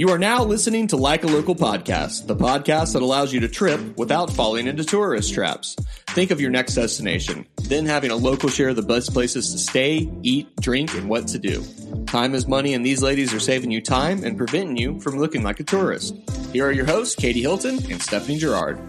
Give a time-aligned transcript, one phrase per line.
[0.00, 3.48] You are now listening to Like a Local Podcast, the podcast that allows you to
[3.48, 5.76] trip without falling into tourist traps.
[6.06, 9.58] Think of your next destination, then having a local share of the best places to
[9.58, 11.62] stay, eat, drink, and what to do.
[12.06, 15.42] Time is money, and these ladies are saving you time and preventing you from looking
[15.42, 16.16] like a tourist.
[16.50, 18.80] Here are your hosts, Katie Hilton and Stephanie Gerard.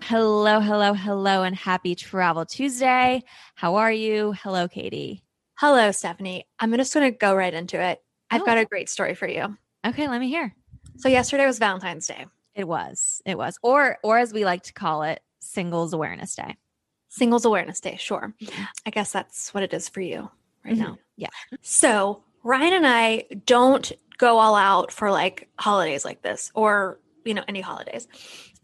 [0.00, 3.24] Hello, hello, hello, and happy Travel Tuesday.
[3.56, 4.32] How are you?
[4.32, 5.22] Hello, Katie.
[5.58, 6.46] Hello, Stephanie.
[6.58, 8.00] I'm just going to go right into it.
[8.30, 8.44] I've Oh.
[8.44, 9.56] got a great story for you.
[9.86, 10.54] Okay, let me hear.
[10.98, 13.20] So yesterday was Valentine's Day, It was.
[13.26, 13.58] It was.
[13.62, 16.56] Or or as we like to call it, Singles Awareness Day.
[17.08, 17.96] Singles Awareness Day.
[17.98, 18.34] Sure.
[18.40, 18.66] Mhm.
[18.86, 20.30] I guess that's what it is for you
[20.64, 20.78] right Mhm.
[20.78, 20.98] now.
[21.16, 21.28] Yeah.
[21.62, 27.34] So Ryan and I don't go all out for like holidays like this or, you
[27.34, 28.08] know, any holidays.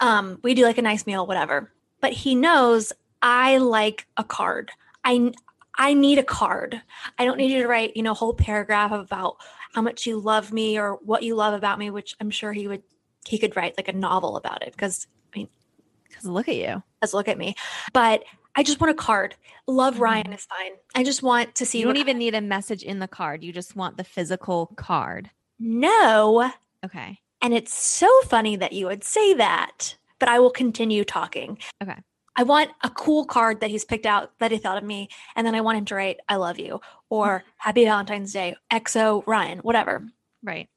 [0.01, 1.73] Um, we do like a nice meal, whatever.
[2.01, 4.71] But he knows I like a card.
[5.05, 5.33] I
[5.79, 6.81] I need a card.
[7.19, 9.37] I don't need you to write, you know, a whole paragraph about
[9.75, 12.69] how much you love me or what you love about me, which I'm sure he
[12.69, 12.83] would
[13.27, 15.49] he could write like a novel about it because I mean
[16.09, 16.83] Because look at you.
[17.01, 17.55] let's look at me.
[17.93, 19.35] But I just want a card.
[19.67, 20.35] Love Ryan Mhm.
[20.35, 20.73] is fine.
[20.95, 23.43] I just want to see You don't even need a message in the card.
[23.43, 25.31] You just want the physical card.
[25.59, 26.53] No.
[26.85, 27.21] Okay.
[27.41, 31.59] And it's so funny that you would say that, but I will continue talking.
[31.83, 31.97] Okay.
[32.37, 35.09] I want a cool card that he's picked out that he thought of me.
[35.37, 36.81] And then I want him to write, I love you
[37.11, 37.49] or mm-hmm.
[37.59, 40.07] Happy Valentine's Day, XO Ryan, whatever.
[40.43, 40.69] Right.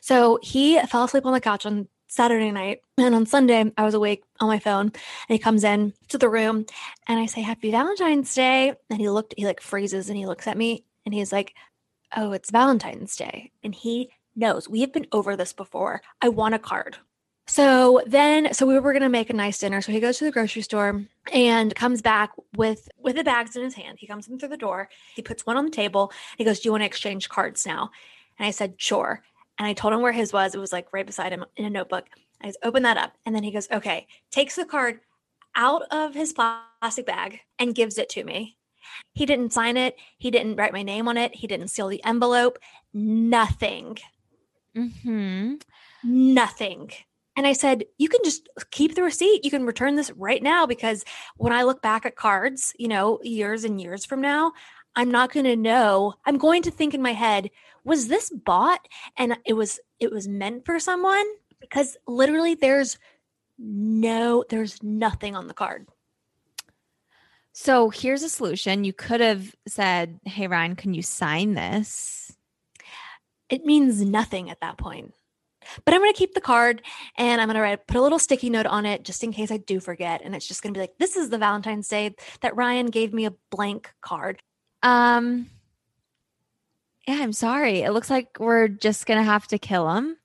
[0.00, 2.80] So he fell asleep on the couch on Saturday night.
[2.98, 4.86] And on Sunday, I was awake on my phone.
[4.86, 4.94] And
[5.28, 6.66] he comes in to the room
[7.08, 8.74] and I say, Happy Valentine's Day.
[8.90, 11.54] And he looked, he like freezes and he looks at me and he's like,
[12.14, 13.50] Oh, it's Valentine's Day.
[13.64, 16.02] And he knows we have been over this before.
[16.20, 16.98] I want a card.
[17.46, 19.82] So then, so we were gonna make a nice dinner.
[19.82, 23.62] So he goes to the grocery store and comes back with with the bags in
[23.62, 23.98] his hand.
[23.98, 24.88] He comes in through the door.
[25.14, 26.12] He puts one on the table.
[26.38, 27.90] He goes, "Do you want to exchange cards now?"
[28.38, 29.22] And I said, "Sure."
[29.58, 30.54] And I told him where his was.
[30.54, 32.06] It was like right beside him in a notebook.
[32.40, 35.00] I just opened that up, and then he goes, "Okay." Takes the card
[35.54, 38.56] out of his plastic bag and gives it to me.
[39.12, 39.96] He didn't sign it.
[40.18, 41.34] He didn't write my name on it.
[41.34, 42.58] He didn't seal the envelope.
[42.94, 43.98] Nothing.
[44.76, 45.54] Mm-hmm.
[46.04, 46.90] Nothing.
[47.36, 49.44] And I said, you can just keep the receipt.
[49.44, 51.04] You can return this right now because
[51.36, 54.52] when I look back at cards, you know, years and years from now,
[54.94, 56.14] I'm not going to know.
[56.26, 57.50] I'm going to think in my head,
[57.84, 61.24] was this bought and it was it was meant for someone?
[61.60, 62.98] Because literally there's
[63.58, 65.88] no there's nothing on the card.
[67.52, 68.84] So here's a solution.
[68.84, 72.36] You could have said, Hey Ryan, can you sign this?
[73.48, 75.14] It means nothing at that point.
[75.84, 76.82] But I'm going to keep the card
[77.16, 79.50] and I'm going to write put a little sticky note on it just in case
[79.50, 82.14] I do forget and it's just going to be like this is the Valentine's Day
[82.40, 84.42] that Ryan gave me a blank card.
[84.82, 85.48] Um
[87.06, 87.80] Yeah, I'm sorry.
[87.80, 90.16] It looks like we're just gonna have to kill him.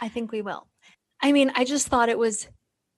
[0.00, 0.66] I think we will.
[1.22, 2.48] I mean, I just thought it was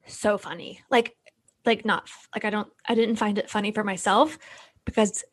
[0.06, 0.80] so funny.
[0.90, 1.16] Like
[1.64, 4.38] like not like I don't I didn't find it funny for myself
[4.84, 5.24] because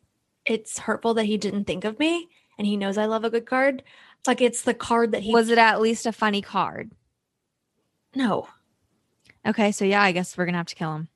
[0.46, 2.28] it's hurtful that he didn't think of me
[2.58, 3.84] and he knows I love a good card.
[4.28, 6.92] Like it's the card that he Was it at least a funny card?
[8.16, 8.48] No.
[9.46, 11.08] Okay, so yeah, I guess we're gonna have to kill him.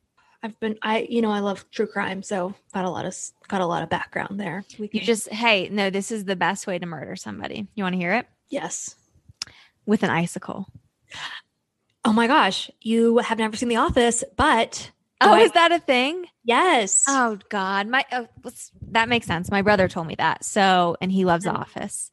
[0.42, 3.16] I've been I you know I love true crime so got a lot of
[3.48, 4.64] got a lot of background there.
[4.80, 7.68] We You just hey, no, this is the best way to murder somebody.
[7.76, 8.28] You want to hear it?
[8.50, 8.96] yes.
[9.86, 10.68] With an icicle.
[12.06, 14.92] Oh my gosh, you have never seen The Office, but
[15.22, 16.26] Oh, I- is that a thing?
[16.44, 17.04] yes.
[17.08, 18.28] Oh God, my oh,
[18.92, 19.50] that makes sense.
[19.52, 20.44] My brother told me that.
[20.44, 21.52] So, and he loves The.
[21.52, 22.12] Office.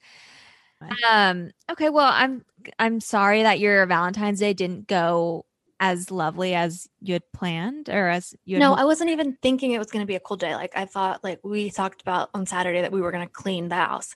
[1.08, 1.50] Um.
[1.70, 1.88] Okay.
[1.88, 2.44] Well, I'm
[2.78, 5.44] I'm sorry that your Valentine's Day didn't go
[5.82, 8.80] as lovely as you had planned, or as you No, hoped.
[8.82, 10.54] I wasn't even thinking it was going to be a cool day.
[10.54, 13.68] Like I thought, like we talked about on Saturday that we were going to clean
[13.68, 14.14] the house.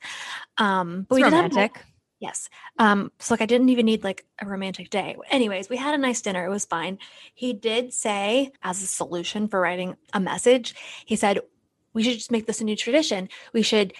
[0.58, 1.84] Um, but It's we did have romantic.
[2.20, 2.48] yes.
[2.78, 5.16] Um, so like I didn't even need like a romantic day.
[5.30, 6.44] Anyways, we had a nice dinner.
[6.44, 6.98] It was fine.
[7.34, 10.74] He did say, as a solution for writing a message,
[11.06, 11.40] he said
[11.94, 13.28] we should just make this a new tradition.
[13.54, 13.94] We should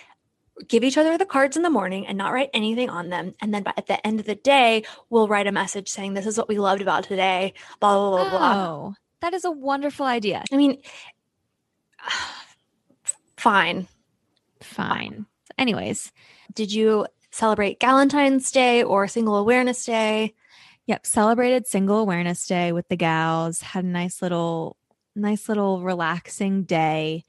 [0.69, 3.35] give each other the cards in the morning and not write anything on them.
[3.41, 6.27] And then by, at the end of the day, we'll write a message saying this
[6.27, 7.55] is what we loved about today.
[7.81, 8.55] Blah blah blah blah.
[8.55, 10.45] Oh, that is a wonderful idea.
[10.53, 10.81] I mean,
[13.37, 13.89] fine.
[14.61, 15.27] Fine.
[15.59, 16.13] Anyways,
[16.55, 20.35] Did you celebrate Valentine's Day or Single Awareness Day?
[20.87, 23.61] Yep, celebrated Single Awareness Day with the gals.
[23.61, 24.77] Had a nice little,
[25.17, 27.25] nice little relaxing day.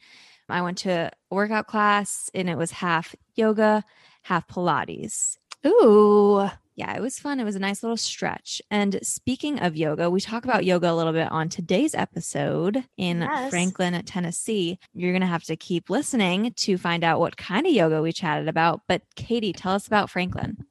[0.50, 3.84] I went to a workout class and it was half yoga,
[4.24, 5.38] half Pilates.
[5.66, 6.48] Ooh,
[6.78, 7.40] Yeah, it was fun.
[7.40, 8.62] It was a nice little stretch.
[8.70, 13.22] And speaking of yoga, we talk about yoga a little bit on today's episode in
[13.22, 13.50] Yes.
[13.50, 14.78] Franklin, Tennessee.
[14.94, 18.12] You're going to have to keep listening to find out what kind of yoga we
[18.12, 18.82] chatted about.
[18.90, 20.65] But Katie, tell us about Franklin.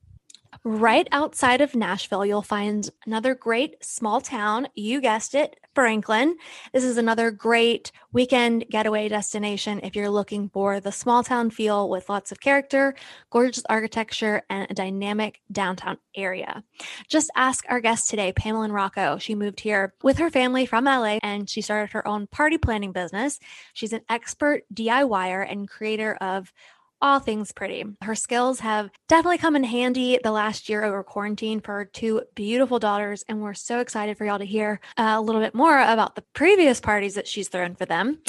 [0.66, 4.66] Right outside of Nashville, you'll find another great small town.
[4.74, 6.36] You guessed it, Franklin.
[6.72, 11.90] This is another great weekend getaway destination if you're looking for the small town feel
[11.90, 12.94] with lots of character,
[13.28, 16.64] gorgeous architecture, and a dynamic downtown area.
[17.08, 19.18] Just ask our guest today, Pamelyn Rocco.
[19.18, 22.92] She moved here with her family from LA and she started her own party planning
[22.92, 23.38] business.
[23.74, 26.54] She's an expert DIYer and creator of
[27.00, 27.84] all things pretty.
[28.02, 32.22] Her skills have definitely come in handy the last year over quarantine for her two
[32.34, 33.24] beautiful daughters.
[33.28, 36.24] And we're so excited for y'all to hear uh, a little bit more about the
[36.32, 38.20] previous parties that she's thrown for them.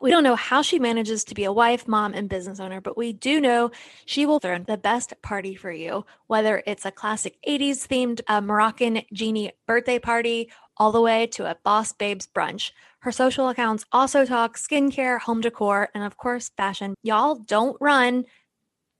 [0.00, 2.96] We don't know how she manages to be a wife, mom, and business owner, but
[2.96, 3.70] we do know
[4.06, 8.40] she will throw the best party for you, whether it's a classic 80s themed uh,
[8.40, 12.72] Moroccan genie birthday party all the way to a Boss Babes brunch.
[13.00, 16.94] Her social accounts also talk skincare, home decor, and of course, fashion.
[17.02, 18.24] Y'all don't run,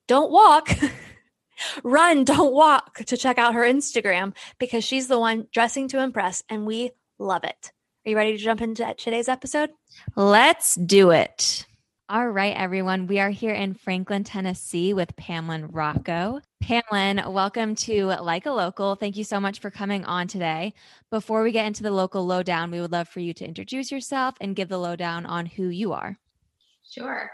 [0.08, 0.68] don't walk.
[1.84, 6.42] run, don't walk to check out her Instagram because she's the one dressing to impress,
[6.48, 7.72] and we love it.
[8.06, 9.70] Are you ready to jump into today's episode?
[10.14, 11.66] Let's do it.
[12.10, 13.06] All right, everyone.
[13.06, 16.42] We are here in Franklin, Tennessee with Pamelyn Rocco.
[16.62, 18.94] Pamelyn, welcome to Like a Local.
[18.94, 20.74] Thank you so much for coming on today.
[21.10, 24.34] Before we get into the local lowdown, we would love for you to introduce yourself
[24.42, 26.18] and give the lowdown on who you are.
[26.86, 27.30] Sure.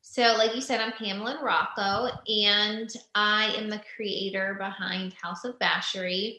[0.00, 5.58] So, like you said, I'm Pamelyn Rocco, and I am the creator behind House of
[5.58, 6.38] Bashery.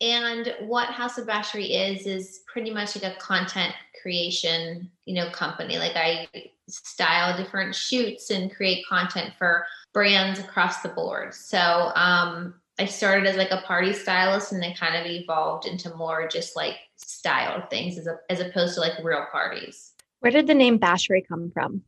[0.00, 3.74] And what House of Bashery is is pretty much like a content
[4.06, 5.78] creation, you know, company.
[5.78, 6.28] Like I
[6.68, 11.34] style different shoots and create content for brands across the board.
[11.34, 15.92] So, um, I started as like a party stylist, and then kind of evolved into
[15.96, 19.92] more just like style things as a, as opposed to like real parties.
[20.20, 21.82] Where did the name Bashery come from?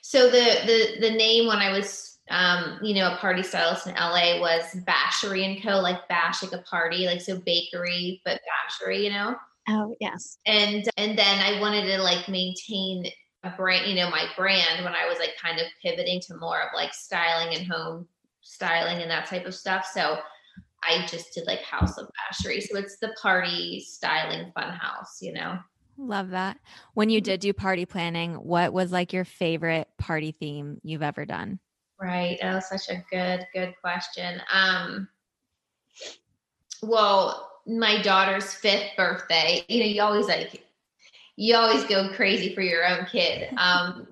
[0.00, 3.94] So the the the name when I was um, you know, a party stylist in
[3.94, 5.80] LA was Bashery and Co.
[5.80, 9.36] Like bash, like a party, like so bakery, but bashery, you know.
[9.68, 10.38] Oh, yes.
[10.46, 13.04] And and then I wanted to like maintain
[13.44, 16.60] a brand, you know, my brand when I was like kind of pivoting to more
[16.60, 18.08] of like styling and home
[18.40, 19.86] styling and that type of stuff.
[19.92, 20.18] So
[20.82, 22.62] I just did like House of Bashery.
[22.62, 25.58] So it's the party styling fun house, you know.
[25.98, 26.58] Love that.
[26.94, 31.24] When you did do party planning, what was like your favorite party theme you've ever
[31.24, 31.58] done?
[32.00, 32.38] Right.
[32.40, 34.40] That was such a good, good question.
[34.52, 35.08] Um,
[36.82, 40.64] well, my daughter's fifth birthday, you know, you always like,
[41.36, 43.50] you always go crazy for your own kid.
[43.58, 44.08] Um,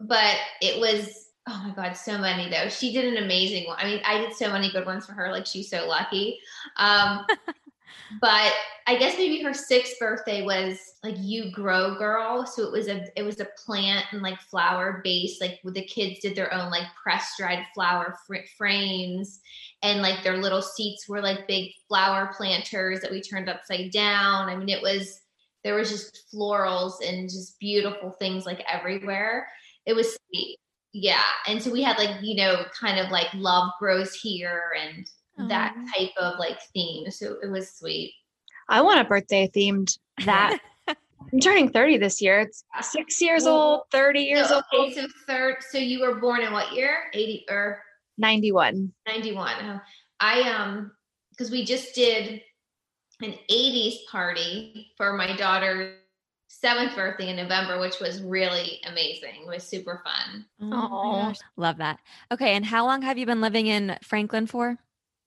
[0.00, 2.68] but it was, oh my God, so many though.
[2.68, 3.76] She did an amazing one.
[3.78, 5.30] I mean, I did so many good ones for her.
[5.30, 6.38] Like she's so lucky.
[6.76, 7.26] Um,
[8.20, 8.52] but
[8.86, 12.46] I guess maybe her sixth birthday was like you grow girl.
[12.46, 15.40] So it was a it was a plant and like flower base.
[15.40, 19.40] Like the kids did their own like press dried flower fr- frames,
[19.82, 24.48] and like their little seats were like big flower planters that we turned upside down.
[24.48, 25.20] I mean, it was
[25.64, 29.46] there was just florals and just beautiful things like everywhere.
[29.86, 30.58] It was sweet.
[30.92, 31.22] Yeah.
[31.46, 35.06] And so we had like, you know, kind of like love grows here and
[35.48, 37.10] that type of like theme.
[37.10, 38.14] So it was sweet.
[38.68, 40.58] I want a birthday themed that.
[41.32, 42.40] I'm turning 30 this year.
[42.40, 46.16] It's six years Well, old, 30 years so, old, okay, so third, so you were
[46.16, 47.04] born in what year?
[47.12, 47.82] 80 or
[48.20, 48.92] 91.
[49.06, 49.52] 91.
[49.62, 49.80] Oh,
[50.20, 50.92] I, um,
[51.30, 52.42] because we just did
[53.22, 55.96] an 80s party for my daughter's
[56.48, 59.42] seventh birthday in November, which was really amazing.
[59.42, 60.44] It was super fun.
[60.60, 61.28] Oh my Aw.
[61.28, 61.38] gosh.
[61.56, 61.98] Love that.
[62.32, 62.54] Okay.
[62.54, 64.76] And how long have you been living in Franklin for?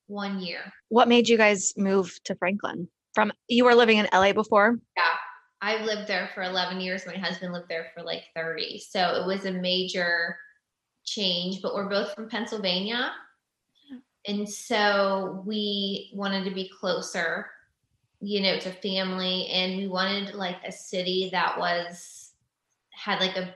[0.08, 0.72] One year.
[0.90, 2.88] What made you guys move to Franklin?
[3.14, 4.78] From you were living in LA before?
[4.98, 5.04] Yeah.
[5.62, 7.06] I've lived there for 11 years.
[7.08, 8.80] My husband lived there for like 30.
[8.80, 10.38] So it was a major
[11.06, 13.12] change, but we're both from Pennsylvania.
[14.26, 17.48] And so we wanted to be closer,
[18.22, 19.48] you know, to family.
[19.48, 22.32] And we wanted like a city that was,
[22.92, 23.54] had like a,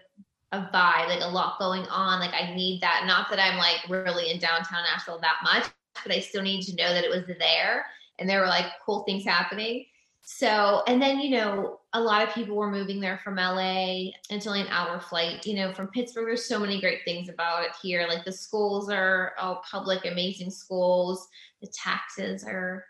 [0.51, 2.19] a vibe, like a lot going on.
[2.19, 3.05] Like I need that.
[3.05, 5.69] Not that I'm like really in downtown Nashville that much,
[6.03, 7.85] but I still need to know that it was there
[8.19, 9.85] and there were like cool things happening.
[10.29, 14.09] So, and then, you know, a lot of people were moving there from LA.
[14.29, 16.25] It's only an hour flight, you know, from Pittsburgh.
[16.25, 18.05] There's so many great things about it here.
[18.09, 21.29] Like the schools are all public, amazing schools.
[21.61, 22.83] The taxes are,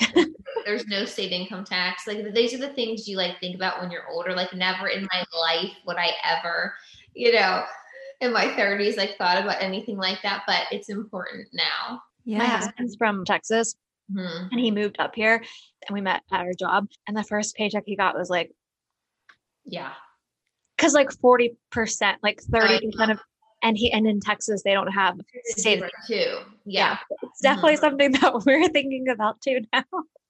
[0.64, 2.06] there's no state income tax.
[2.06, 4.34] Like these are the things you like think about when you're older.
[4.34, 6.72] Like never in my life would I ever,
[7.12, 7.64] you know,
[8.22, 12.00] in my 30s, like thought about anything like that, but it's important now.
[12.24, 12.38] Yeah.
[12.38, 13.74] My husband's from Texas
[14.12, 14.48] Mhm.
[14.50, 15.36] and he moved up here
[15.86, 16.88] and we met at our job.
[17.06, 18.50] And the first paycheck he got was like,
[19.64, 19.92] Yeah.
[20.76, 21.56] because like 40%,
[22.22, 23.20] like Oh, 30% of,
[23.62, 26.38] and he, and in Texas, they don't have It's State- too.
[26.64, 26.98] Yeah.
[27.22, 27.80] It's definitely Mhm.
[27.80, 29.84] something that we're thinking about too now.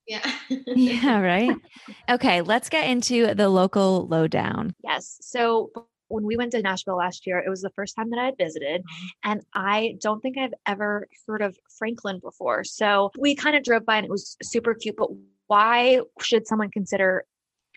[0.07, 0.33] Yeah.
[0.49, 1.55] yeah, right.
[2.11, 4.75] Okay, let's get into the local lowdown.
[4.83, 5.19] Yes.
[5.21, 8.19] So b- when we went to Nashville last year, it was the first time that
[8.19, 9.31] I had visited, mm-hmm.
[9.31, 12.65] and I don't think I've ever heard of Franklin before.
[12.65, 14.97] So we kind of drove by and it was super cute.
[14.97, 15.11] But
[15.47, 17.25] why should someone consider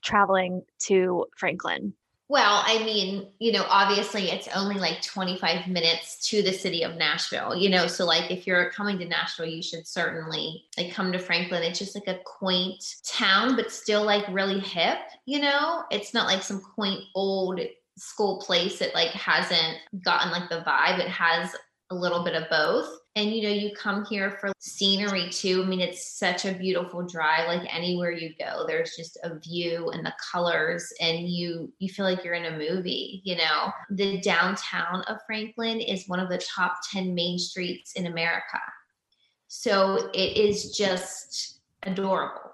[0.03, 1.93] traveling to Franklin?
[2.31, 6.95] Well, I mean, you know, obviously it's only like 25 minutes to the city of
[6.95, 11.11] Nashville, you know, so like if you're coming to Nashville, you should certainly like come
[11.11, 11.61] to Franklin.
[11.61, 15.83] It's just like a quaint town, but still like really hip, you know?
[15.91, 17.59] It's not like some quaint old
[17.97, 20.99] school place it like hasn't gotten like the vibe.
[20.99, 21.55] It has
[21.91, 22.89] a little bit of both.
[23.15, 25.63] And you know, you come here for scenery too.
[25.63, 27.47] I mean, it's such a beautiful drive.
[27.47, 32.05] Like anywhere you go, there's just a view and the colors, and you you feel
[32.05, 33.21] like you're in a movie.
[33.25, 38.07] You know, the downtown of Franklin is one of the top ten main streets in
[38.07, 38.61] America.
[39.47, 42.50] So it is just adorable.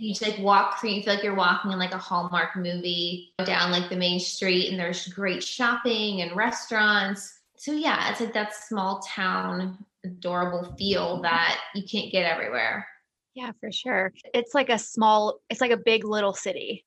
[0.00, 3.34] You just like walk through, you feel like you're walking in like a Hallmark movie
[3.44, 7.40] down like the main street, and there's great shopping and restaurants.
[7.56, 12.88] So yeah, it's like that small town adorable feel that you can't get everywhere.
[13.34, 14.14] Yeah, for sure.
[14.32, 16.86] It's like a small, it's like a big little city.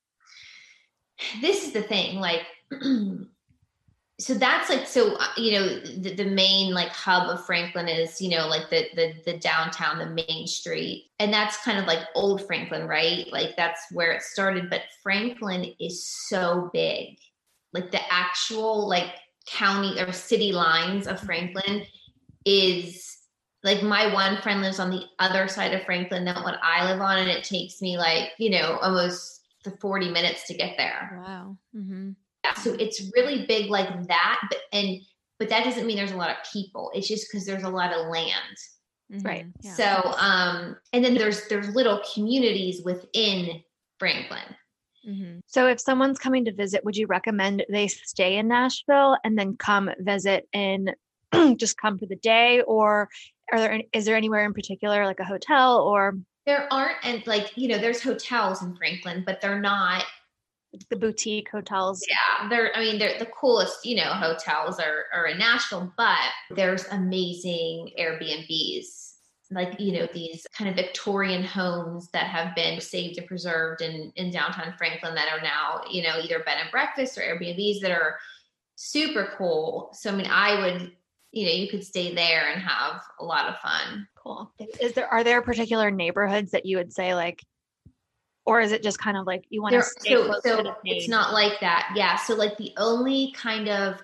[1.40, 2.42] This is the thing, like
[4.20, 8.20] so that's like so uh, you know the, the main like hub of franklin is
[8.20, 11.10] you know like the, the the downtown the main street.
[11.18, 13.26] And that's kind of like old franklin right?
[13.32, 14.70] Like that's where it started.
[14.70, 17.18] But franklin is so big.
[17.72, 19.14] Like the actual like
[19.46, 21.84] county or city lines of franklin
[22.44, 23.18] is
[23.64, 27.00] like my one friend lives on the other side of franklin than what i live
[27.00, 27.18] on.
[27.18, 31.20] And it takes me like you know almost the 40 minutes to get there.
[31.26, 31.56] Wow.
[31.72, 34.98] hmm yeah, so it's really big like that, but and
[35.38, 36.90] but that doesn't mean there's a lot of people.
[36.94, 38.56] It's just because there's a lot of land.
[39.22, 39.46] Right.
[39.46, 39.66] Mm-hmm.
[39.66, 39.74] Yeah.
[39.74, 43.62] So um and then there's there's little communities within
[43.98, 44.54] Franklin.
[45.06, 45.40] Mhm.
[45.46, 49.56] So if someone's coming to visit, would you recommend they stay in Nashville and then
[49.56, 50.94] come visit in
[51.56, 53.08] just come for the day or
[53.52, 57.26] are there any, is there anywhere in particular like a hotel or There aren't and
[57.26, 60.04] like, you know, there's hotels in Franklin, but they're not
[60.90, 62.02] the boutique hotels?
[62.08, 66.18] yeah, they're I mean they're the coolest, you know, hotels are are in Nashville, but
[66.50, 69.12] there's amazing Airbnbs.
[69.50, 74.10] Like, you know, these kind of Victorian homes that have been saved and preserved in,
[74.16, 77.90] in downtown Franklin that are now, you know, either bed and breakfast or Airbnbs that
[77.90, 78.18] are
[78.74, 79.90] super cool.
[79.92, 80.92] So I mean I would,
[81.30, 84.08] you know, you could stay there and have a lot of fun.
[84.16, 84.52] Cool.
[84.80, 87.44] Is there are there particular neighborhoods that you would say like
[88.46, 90.62] or is it just kind of like you want to stay so close so to
[90.62, 94.00] the it's not like that yeah so like the only kind of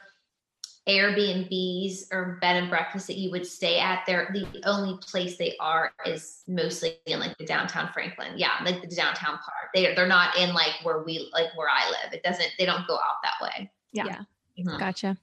[0.88, 5.54] airbnbs or bed and breakfast that you would stay at there the only place they
[5.60, 10.06] are is mostly in like the downtown franklin yeah like the downtown part they, they're
[10.06, 13.16] not in like where we like where i live it doesn't they don't go out
[13.22, 14.06] that way Yeah.
[14.06, 14.64] Yeah.
[14.64, 14.78] Mhm.
[14.78, 15.16] Gotcha.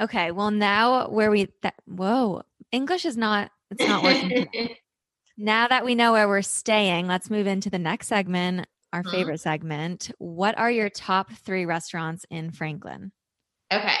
[0.00, 0.30] Okay.
[0.30, 4.46] Well, now where we that whoa, English is not it's not working.
[5.36, 9.10] now that we know where we're staying, let's move into the next segment, our Mhm.
[9.10, 10.10] favorite segment.
[10.18, 13.12] What are your top three restaurants in Franklin?
[13.72, 13.96] Okay.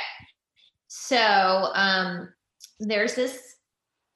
[0.88, 2.32] So um
[2.78, 3.56] there's this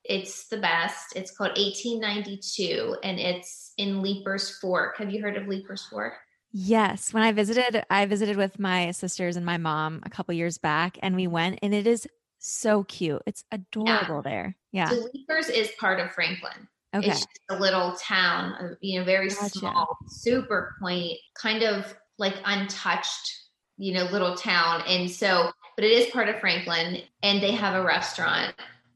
[0.04, 1.16] it's the best.
[1.16, 4.98] It's called 1892 and it's in Leipers Fork.
[4.98, 6.14] Have you heard of Leipers Fork?
[6.52, 10.58] Yes, when I visited, I visited with my sisters and my mom a couple years
[10.58, 12.06] back, and we went, and it is
[12.38, 13.20] so cute.
[13.26, 14.56] It's adorable there.
[14.70, 14.90] Yeah.
[14.90, 16.68] So Leipers is part of Franklin.
[16.96, 17.08] Okay.
[17.08, 19.58] It's just a little town, uh, you know, very Gotcha.
[19.58, 23.38] small, super quaint, kind of like untouched,
[23.76, 24.82] you know, little town.
[24.88, 28.54] And so, but it is part of Franklin, and they have a restaurant,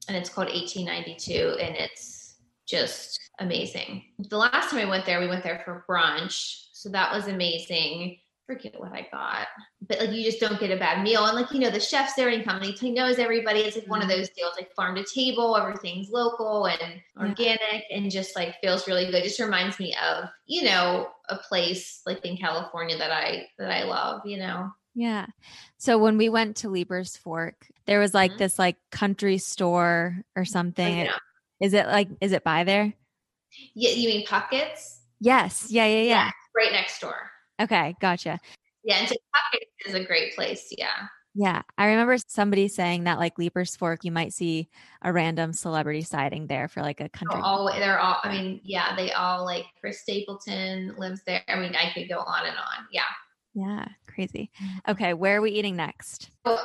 [0.08, 4.04] and it's called 1892, and it's just amazing.
[4.18, 8.18] The last time I went there, we went there for brunch, so that was amazing.
[8.50, 9.46] Forget what I got,
[9.88, 12.14] but like you just don't get a bad meal, and like you know, the chef's
[12.14, 13.60] there and company he knows everybody.
[13.60, 14.16] It's like one of Mhm.
[14.16, 16.80] those deals, like farm to table, everything's local and
[17.16, 17.28] Yeah.
[17.28, 19.22] organic, and just like feels really good.
[19.22, 23.84] Just reminds me of you know a place like in California that I that I
[23.84, 24.26] love.
[24.26, 25.26] You know, Yeah.
[25.78, 28.38] So when we went to Leiper's Fork, there was like Mhm.
[28.38, 31.04] this like country store or something.
[31.04, 31.16] yeah.
[31.60, 32.94] Is it like is it by there?
[33.74, 35.02] Yeah, you mean Puckett's?
[35.20, 35.70] Yes.
[35.70, 36.30] Yeah, yeah, yeah.
[36.56, 37.29] Right next door.
[37.60, 38.40] Okay, gotcha.
[38.82, 40.72] Yeah, and Puckett's is a great place.
[40.76, 41.06] Yeah.
[41.34, 41.62] Yeah.
[41.78, 44.68] I remember somebody saying that like Leipers Fork, you might see
[45.02, 47.40] a random celebrity sighting there for like a country.
[47.40, 51.42] all they're all I mean, yeah, they all like Chris Stapleton lives there.
[51.48, 52.86] I mean, I could go on and on.
[52.90, 53.02] Yeah.
[53.54, 54.50] Yeah, crazy.
[54.60, 54.90] Mm-hmm.
[54.92, 56.30] Okay, where are we eating next?
[56.46, 56.58] So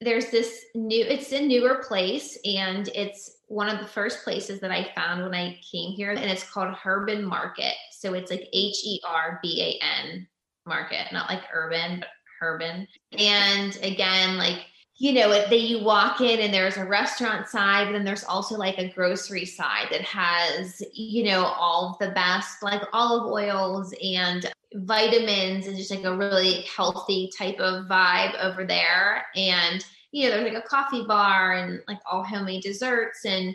[0.00, 4.70] there's this new it's a newer place and it's one of the first places that
[4.70, 7.74] I found when I came here and it's called Herban Market.
[7.92, 10.26] So it's like H E R B A N
[10.66, 12.08] market, not like urban, but
[12.40, 12.86] Herban.
[13.18, 14.66] And again, like
[14.98, 18.56] you know, that you walk in and there's a restaurant side, but then there's also
[18.56, 23.92] like a grocery side that has, you know, all of the best like olive oils
[24.02, 29.26] and vitamins and just like a really healthy type of vibe over there.
[29.36, 33.54] And, you know, there's like a coffee bar and like all homemade desserts and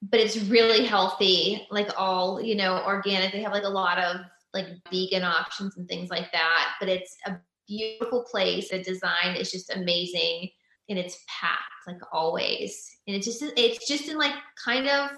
[0.00, 3.32] but it's really healthy, like all, you know, organic.
[3.32, 4.20] They have like a lot of
[4.58, 6.74] like vegan options and things like that.
[6.80, 7.36] But it's a
[7.66, 8.70] beautiful place.
[8.70, 10.50] The design is just amazing
[10.88, 12.98] and it's packed like always.
[13.06, 15.10] And it's just it's just in like kind of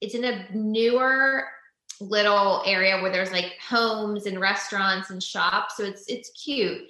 [0.00, 1.44] it's in a newer
[2.00, 5.76] little area where there's like homes and restaurants and shops.
[5.76, 6.82] So it's it's cute.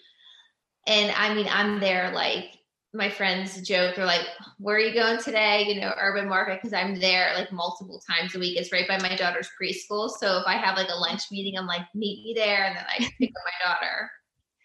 [0.86, 2.55] And I mean, I'm there like
[2.94, 4.26] my friends joke, they're like,
[4.58, 5.64] Where are you going today?
[5.68, 8.58] You know, Herban market, because I'm there like multiple times a week.
[8.58, 10.10] It's right by my daughter's preschool.
[10.10, 12.84] So if I have like a lunch meeting, I'm like, meet me there, and then
[12.88, 14.10] I pick up my daughter.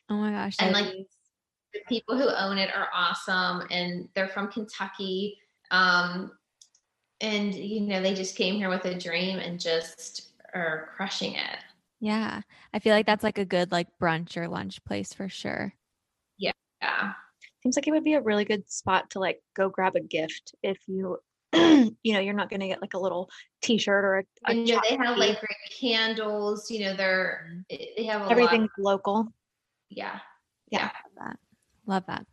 [0.09, 0.57] Oh my gosh.
[0.59, 0.93] And like
[1.73, 5.37] the people who own it are awesome and they're from Kentucky.
[5.71, 6.31] Um,
[7.21, 11.57] and you know, they just came here with a dream and just are crushing it.
[12.01, 12.41] Yeah.
[12.73, 15.73] I feel like that's like a good like brunch or lunch place for sure.
[16.37, 16.51] Yeah.
[16.81, 17.13] Yeah.
[17.63, 20.56] Seems like it would be a really good spot to like go grab a gift
[20.63, 21.18] if you
[21.53, 23.30] you know you're not going to get like a little
[23.62, 28.06] t-shirt or a, a you know, they have like great candles, you know, they're they
[28.06, 29.27] have a lot everything's local.
[29.89, 30.20] yeah.
[30.72, 31.39] Yeah, love that.
[31.86, 32.25] Love that.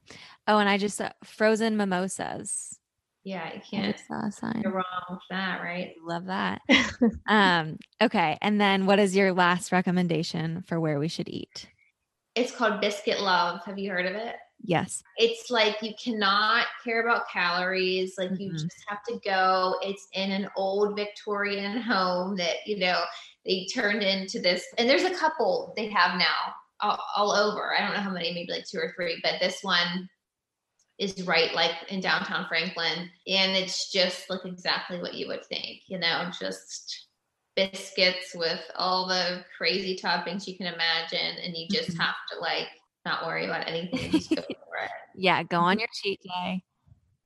[0.46, 2.78] Oh, and I just uh, frozen mimosas.
[3.24, 4.62] Yeah, you can't just saw a sign.
[4.62, 5.92] go wrong with that, right?
[6.02, 6.62] Love that.
[7.28, 8.38] um, okay.
[8.40, 11.68] And then what is your last recommendation for where we should eat?
[12.34, 13.64] It's called Biscuit Love.
[13.64, 14.36] Have you heard of it?
[14.64, 15.04] Yes.
[15.16, 18.16] It's like you cannot care about calories.
[18.16, 18.54] Like you Mhm.
[18.54, 19.76] just have to go.
[19.82, 23.02] It's in an old Victorian home that, you know,
[23.44, 24.64] they turned into this.
[24.78, 27.74] And there's a couple they have now all, all over.
[27.76, 30.08] I don't know how many, maybe like two or three, but this one
[30.98, 33.10] is right like in downtown Franklin.
[33.28, 37.08] And it's just like exactly what you would think, you know, just
[37.56, 41.38] biscuits with all the crazy toppings you can imagine.
[41.42, 41.98] And you just Mhm.
[41.98, 42.68] have to like
[43.08, 44.90] not worry about anything just go for it.
[45.16, 45.42] Yeah.
[45.42, 46.62] Go on your cheat day.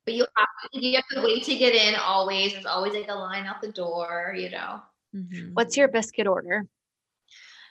[0.05, 2.53] But you have to, you have to wait to get in always.
[2.53, 4.81] There's always like a line out the door, you know.
[5.15, 5.51] Mhm.
[5.55, 6.67] What's your biscuit order?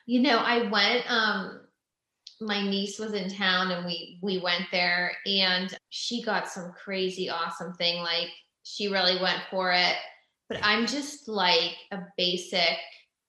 [0.06, 1.62] You know, I went um
[2.40, 7.30] my niece was in town and we we went there and she got some crazy
[7.30, 8.30] awesome thing like
[8.64, 9.96] she really went for it.
[10.50, 12.78] But I'm just like a basic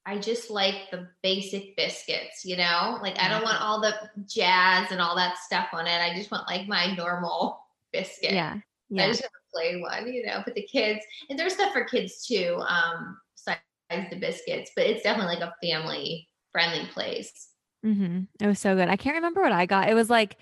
[0.05, 2.99] I just like the basic biscuits, you know?
[3.03, 3.95] Like I don't want all the
[4.27, 6.01] jazz and all that stuff on it.
[6.01, 8.33] I just want like my normal biscuit.
[8.33, 8.55] Yeah.
[8.57, 9.07] I Yeah.
[9.07, 10.43] just have a plain one, you know.
[10.45, 14.73] But the kids, and there's stuff for kids too, um, besides the biscuits.
[14.75, 17.49] But it's definitely like a family friendly place.
[17.87, 18.23] Mm-hmm.
[18.41, 18.89] It was so good.
[18.89, 19.89] I can't remember what I got.
[19.89, 20.37] It was like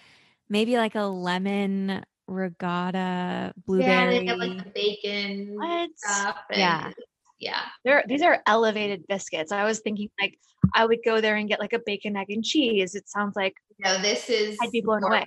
[0.48, 3.90] maybe like a lemon ricotta blueberry.
[3.90, 5.90] Yeah, they have like the bacon What?
[5.96, 6.36] stuff.
[6.50, 6.92] And, Yeah.
[7.40, 9.50] Yeah, They're these are elevated biscuits.
[9.50, 10.38] I was thinking like
[10.74, 12.94] I would go there and get like a bacon, egg, and cheese.
[12.94, 15.24] It sounds like no, this is I'd be blown away.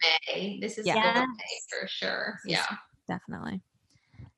[0.62, 1.14] This is Yeah.
[1.14, 1.28] gourmet
[1.70, 2.40] for sure.
[2.46, 2.78] This Yeah.
[3.08, 3.62] Definitely.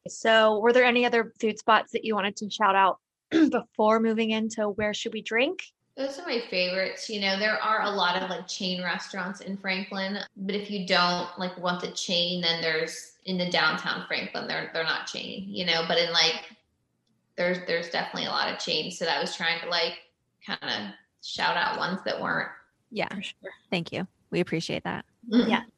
[0.07, 0.59] so.
[0.59, 4.69] Were there any other food spots that you wanted to shout out before moving into
[4.69, 5.59] where should we drink?
[5.97, 7.09] Those are my favorites.
[7.09, 10.85] You know, there are a lot of like chain restaurants in Franklin, but if you
[10.87, 15.45] don't like want the chain, then there's in the downtown Franklin, they're they're not chain,
[15.49, 16.43] you know, but in like
[17.37, 18.95] there's there's definitely a lot of change.
[18.95, 19.99] So that was trying to like
[20.45, 20.93] kind of
[21.23, 22.49] shout out ones that weren't.
[22.91, 23.13] Yeah.
[23.13, 23.51] For sure.
[23.69, 24.07] Thank you.
[24.31, 25.05] We appreciate that.
[25.27, 25.63] Yeah.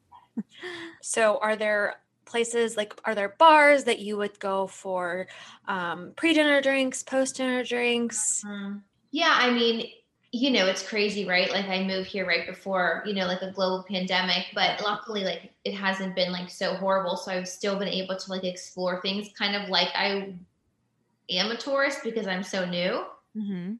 [1.00, 5.26] So, are there places like are there bars that you would go for
[5.66, 8.42] um, pre-dinner drinks, post-dinner drinks?
[8.44, 8.82] Mm.
[9.10, 9.88] Yeah, I mean,
[10.32, 11.50] you know, it's crazy, right?
[11.50, 15.52] Like I moved here right before, you know, like a global pandemic, but luckily like
[15.64, 17.16] it hasn't been like so horrible.
[17.16, 20.34] So I've still been able to like explore things kind of like I
[21.30, 23.04] am a tourist because I'm so new.
[23.34, 23.74] hmm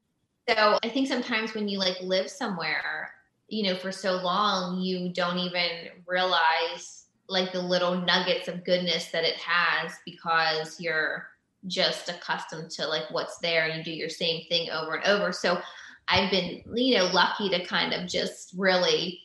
[0.49, 3.11] So I think sometimes when you like live somewhere,
[3.49, 9.07] you know, for so long, you don't even realize like the little nuggets of goodness
[9.07, 11.29] that it has because you're
[11.67, 15.33] just accustomed to like what's there and you do your same thing over and over.
[15.33, 15.61] So
[16.09, 19.21] I've been, you know, lucky to kind of just really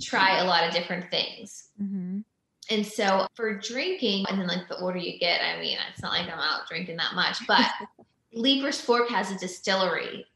[0.00, 1.68] try a lot of different things.
[1.80, 2.20] Mm-hmm.
[2.70, 6.12] And so for drinking, and then like the older you get, I mean, it's not
[6.12, 7.66] like I'm out drinking that much, but
[8.34, 10.26] Leiper's Fork has a distillery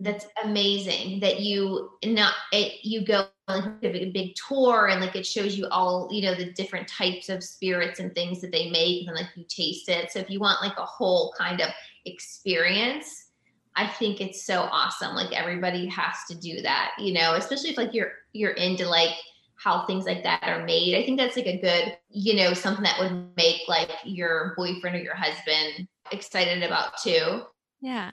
[0.00, 5.14] that's amazing that you not it, you go like a big, big tour and like
[5.14, 8.70] it shows you all you know the different types of spirits and things that they
[8.70, 10.10] make and like you taste it.
[10.10, 11.68] So if you want like a whole kind of
[12.06, 13.28] experience
[13.76, 15.14] i think it's so awesome.
[15.14, 19.14] Like everybody has to do that you know especially if like you're you're into like
[19.64, 22.84] how things like that are made i think that's like a good you know something
[22.84, 27.42] that would make like your boyfriend or your husband excited about too
[27.80, 28.10] Yeah.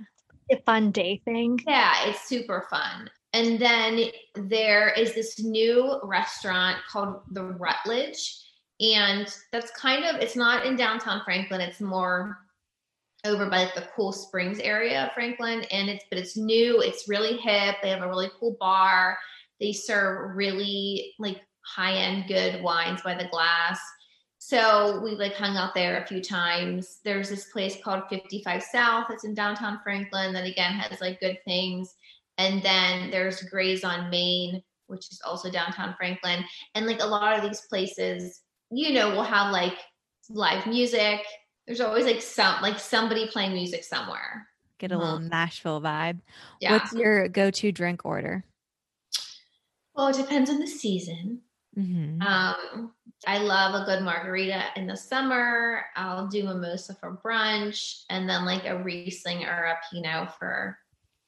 [0.51, 1.57] A fun day thing.
[1.65, 3.09] Yeah, it's super fun.
[3.31, 8.37] And then there is this new restaurant called the Rutledge.
[8.81, 12.37] And that's kind of, it's not in downtown Franklin, it's more
[13.23, 15.63] over by like the Cool Springs area of Franklin.
[15.71, 17.77] And it's, but it's new, it's really hip.
[17.81, 19.17] They have a really cool bar.
[19.61, 23.79] They serve really like high end good wines by the glass.
[24.39, 26.97] So we like hung out there a few times.
[27.05, 29.05] There's this place called 55 South.
[29.11, 31.93] It's in downtown Franklin that again has like good things.
[32.39, 36.43] And then there's Grays on Main, which is also downtown Franklin.
[36.73, 39.77] And like a lot of these places, you know, will have like
[40.27, 41.21] live music.
[41.67, 44.47] There's always like some like somebody playing music somewhere.
[44.79, 45.27] Get a little mm-hmm.
[45.27, 46.19] Nashville vibe.
[46.59, 46.71] Yeah.
[46.71, 48.43] What's your go-to drink order?
[50.01, 51.41] Well, it depends on the season.
[51.77, 52.23] Mm-hmm.
[52.23, 52.91] Um,
[53.27, 55.85] I love a good margarita in the summer.
[55.95, 60.75] I'll do mimosa for brunch, and then like a Riesling or a Pinot for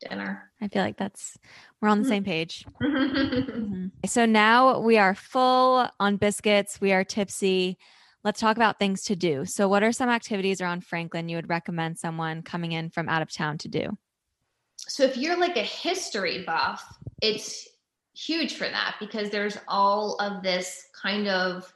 [0.02, 0.52] dinner.
[0.60, 1.38] I feel like that's
[1.82, 2.66] we're on the same page.
[2.82, 3.92] Mhm.
[4.08, 6.82] So now we are full on biscuits.
[6.82, 7.78] We are tipsy.
[8.24, 9.46] Let's talk about things to do.
[9.46, 13.22] So, what are some activities around Franklin you would recommend someone coming in from out
[13.22, 13.98] of town to do?
[14.88, 16.84] so if you're like a history buff,
[17.22, 17.68] it's
[18.16, 21.72] huge for that because there's all of this kind of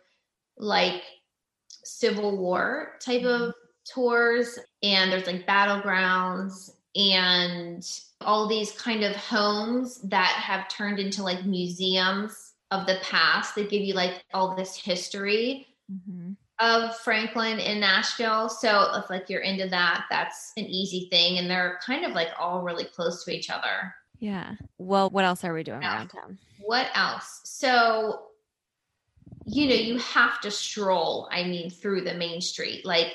[0.58, 1.02] like
[1.84, 3.54] Civil War type of
[3.86, 7.88] tours, and there's like battlegrounds and
[8.21, 13.69] all these kind of homes that have turned into like museums of the past that
[13.69, 16.34] give you like all this history Mm-hmm.
[16.60, 18.50] of Franklin in Nashville.
[18.50, 21.38] So if like you're into that, that's an easy thing.
[21.38, 23.95] And they're kind of like all really close to each other.
[24.19, 24.56] Yeah.
[24.77, 26.38] Well, what else are we doing around town?
[26.60, 27.41] What else?
[27.43, 28.23] So,
[29.45, 32.86] you know, you have to stroll, I mean, through the main street.
[32.86, 33.13] Like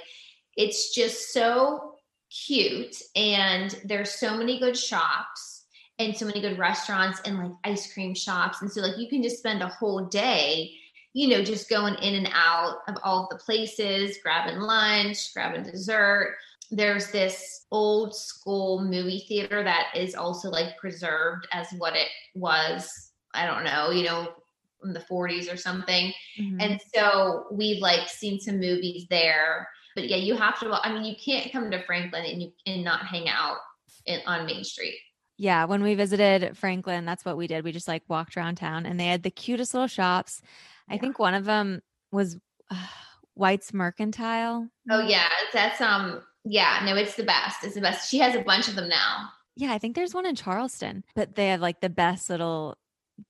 [0.57, 1.95] it's just so
[2.31, 2.97] cute.
[3.17, 5.65] And there's so many good shops
[5.99, 8.63] and so many good restaurants and like ice cream shops.
[8.63, 10.73] And so like you can just spend a whole day
[11.15, 15.63] you know, just going in and out of all of the places, grabbing lunch, grabbing
[15.63, 16.37] dessert.
[16.73, 23.13] There's this old school movie theater that is also like preserved as what it was.
[23.35, 24.33] I don't know, you know,
[24.83, 26.13] in the 40s or something.
[26.39, 26.57] Mhm.
[26.61, 29.69] And so we've like seen some movies there.
[29.95, 30.71] But yeah, you have to.
[30.73, 33.59] I mean, you can't come to Franklin and you and not hang out
[34.07, 34.99] in, on Main Street.
[35.37, 37.65] Yeah, when we visited Franklin, that's what we did.
[37.65, 40.41] We just like walked around town and they had the cutest little shops.
[40.89, 41.01] I Yeah.
[41.01, 42.39] think one of them was
[42.71, 42.87] uh,
[43.35, 44.69] White's Mercantile.
[44.91, 47.65] Oh yeah, that's um yeah, no, it's the best.
[47.65, 48.11] It's the best.
[48.11, 49.29] She has a bunch of them now.
[49.57, 52.77] Yeah, I think there's one in Charleston, but they have like the best little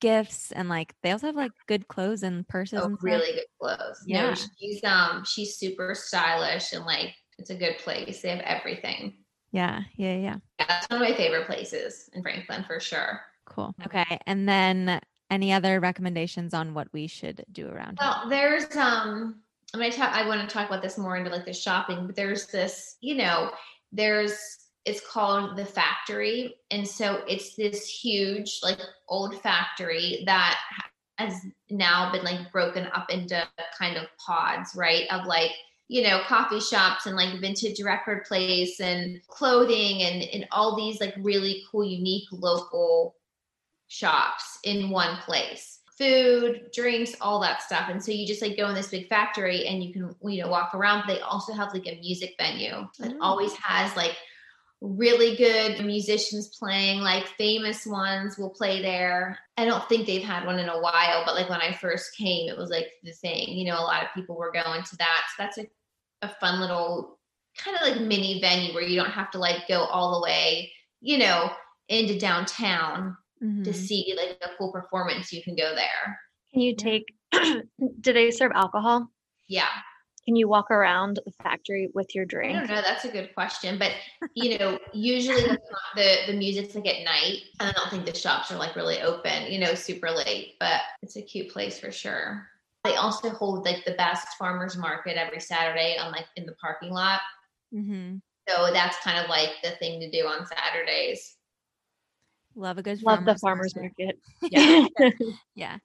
[0.01, 3.47] gifts and like they also have like good clothes and purses Oh, and really good
[3.61, 4.03] clothes.
[4.07, 4.31] Yeah.
[4.31, 8.23] No, she's um she's super stylish and like it's a good place.
[8.23, 9.15] They have everything.
[9.51, 10.37] Yeah, yeah, yeah.
[10.61, 13.21] Yeah, that's one of my favorite places in Franklin for sure.
[13.45, 13.75] Cool.
[13.85, 14.19] Okay.
[14.27, 18.09] And then any other recommendations on what we should do around here?
[18.09, 19.41] Well, there's um
[19.75, 22.97] I I want to talk about this more into like the shopping, but there's this,
[23.01, 23.51] you know,
[23.91, 26.57] there's it's called the factory.
[26.71, 30.59] And so it's this huge, like old factory that
[31.19, 31.35] has
[31.71, 33.47] now been like broken up into
[33.79, 35.07] kind of pods, right?
[35.11, 35.53] Of like,
[35.89, 41.01] you know, coffee shops and like vintage record place and clothing and, and all these
[41.01, 43.15] like really cool, unique local
[43.87, 47.89] shops in one place food drinks all that stuff.
[47.89, 50.49] And so you just like go in this big factory and you can you know
[50.49, 53.19] walk around But they also have like a music venue that Mm.
[53.21, 54.17] always has like
[54.81, 59.39] really good musicians playing like famous ones will play there.
[59.57, 62.49] I don't think they've had one in a while but like when i first came
[62.49, 63.51] it was like the thing.
[63.51, 65.23] You know a lot of people were going to that.
[65.37, 65.67] So that's a,
[66.23, 67.19] a fun little
[67.57, 70.73] kind of like mini venue where you don't have to like go all the way
[71.01, 71.51] you know
[71.89, 73.75] into downtown to Mhm.
[73.75, 76.21] see like a cool performance, you can go there.
[76.53, 79.09] Can you take, do they serve alcohol?
[79.49, 79.69] Yeah.
[80.25, 82.59] Can you walk around the factory with your I drink?
[82.59, 82.83] don't know.
[82.83, 83.91] That's a good question, but
[84.35, 85.59] you know, usually the,
[85.97, 89.01] the the music's like at night, and I don't think the shops are like really
[89.03, 90.55] open, you know, super late.
[90.61, 92.47] But it's a cute place for sure.
[92.85, 96.93] They also hold like the best farmers market every Saturday on like in the parking
[96.93, 97.21] lot.
[97.75, 98.19] Mm-hmm.
[98.49, 101.37] So that's kind of like the thing to do on Saturdays.
[102.55, 104.19] Love a good Love the farmer's farmers market.
[104.41, 104.89] market.
[105.21, 105.31] Yeah.
[105.55, 105.79] Yeah.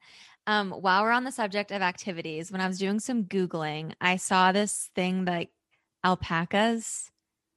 [0.47, 4.15] Um, while we're on the subject of activities, when I was doing some Googling, I
[4.15, 5.49] saw this thing like
[6.03, 7.11] alpacas.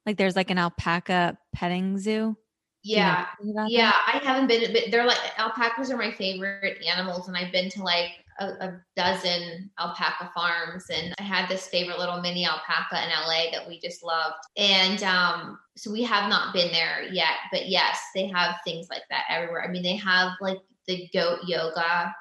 [0.06, 2.36] Like there's like an alpaca petting zoo.
[2.82, 3.26] Do you know Yeah.
[3.68, 4.12] Yeah, that?
[4.14, 7.82] I haven't been, but they're like alpacas are my favorite animals, and I've been to
[7.82, 13.10] like a, a dozen alpaca farms, and I had this favorite little mini alpaca in
[13.10, 17.68] LA that we just loved, and um, so we have not been there yet, but
[17.68, 19.64] yes, they have things like that everywhere.
[19.64, 22.14] I mean, they have like the goat yoga,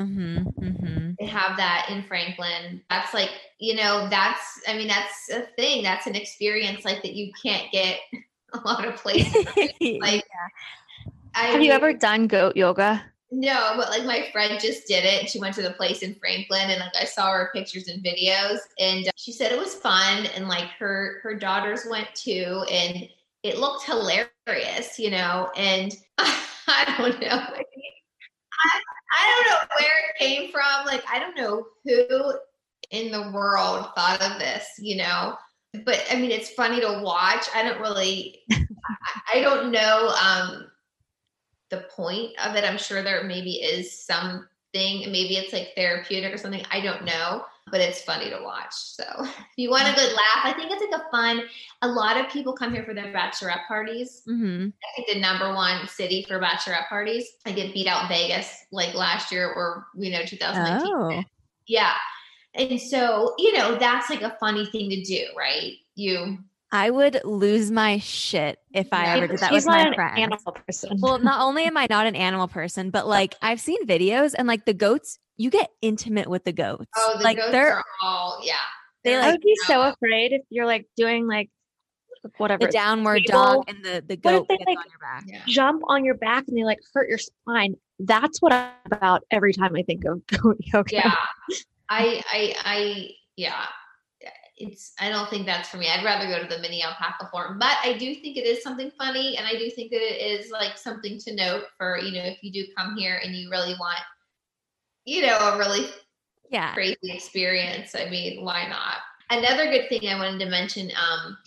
[0.00, 0.64] Mm-hmm.
[0.64, 1.10] Mm-hmm.
[1.18, 2.80] they have that in Franklin.
[2.88, 5.82] That's like, you know, that's, I mean, that's a thing.
[5.82, 7.98] That's an experience like that you can't get
[8.54, 9.46] a lot of places.
[9.80, 10.24] Like,
[11.34, 13.04] I Have you ever done goat yoga?
[13.32, 15.28] No, but like my friend just did it.
[15.30, 18.58] She went to the place in Franklin, and like I saw her pictures and videos,
[18.80, 20.26] and uh, she said it was fun.
[20.34, 23.08] And like her her daughters went too, and
[23.44, 25.48] it looked hilarious, you know.
[25.56, 28.80] And I don't know, I,
[29.18, 30.86] I don't know where it came from.
[30.86, 32.34] Like I don't know who
[32.90, 35.36] in the world thought of this, you know.
[35.84, 37.46] But I mean, it's funny to watch.
[37.54, 38.66] I don't really, I,
[39.36, 40.08] I don't know.
[40.22, 40.69] um
[41.70, 42.64] the point of it.
[42.64, 46.64] I'm sure there maybe is something, maybe it's like therapeutic or something.
[46.70, 48.72] I don't know, but it's funny to watch.
[48.72, 51.42] So if you want a good laugh, I think it's like a fun.
[51.82, 54.22] A lot of people come here for their bachelorette parties.
[54.28, 54.68] Mm-hmm.
[54.68, 57.26] I think the number one city for bachelorette parties.
[57.46, 60.92] I get beat out Vegas like last year or you know 2019.
[60.92, 61.22] Oh.
[61.66, 61.94] Yeah.
[62.54, 65.74] And so, you know, that's like a funny thing to do, right?
[65.94, 66.38] You
[66.72, 69.16] I would lose my shit if I Yeah.
[69.16, 70.18] ever did that She's with my not an friends.
[70.20, 70.98] animal person.
[71.00, 74.46] Well, not only am I not an animal person, but like I've seen videos and
[74.46, 76.86] like the goats, you get intimate with the goats.
[76.96, 78.54] oh the like goats they're are all yeah.
[79.04, 81.50] they They're I would be so afraid if you're like doing like
[82.36, 82.66] whatever.
[82.66, 83.38] the downward table.
[83.56, 85.24] dog and the the What if goat they, gets like, on your back.
[85.26, 85.40] yeah.
[85.48, 87.74] jump on your back and they like hurt your spine.
[87.98, 90.94] That's what I'm about every time I think of goat yoga.
[90.94, 91.14] yeah
[91.88, 93.64] i i i yeah
[94.60, 95.88] it's i don't think that's for me.
[95.88, 98.90] I'd rather go to the mini alpaca farm but i do think it is something
[98.98, 102.24] funny and i do think that it is like something to note for you know
[102.24, 103.98] if you do come here and you really want
[105.04, 105.88] you know a really
[106.50, 106.72] Yeah.
[106.74, 108.96] crazy experience i mean why not?
[109.30, 111.38] Another good thing i wanted to mention um